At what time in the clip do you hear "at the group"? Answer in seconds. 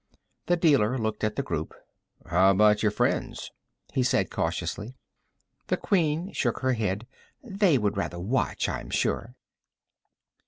1.23-1.75